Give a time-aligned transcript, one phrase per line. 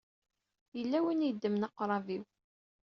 [0.77, 2.23] Yella win i yeddmen aqṛab-iw.